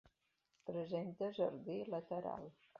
[0.69, 2.53] Presenta jardí lateral.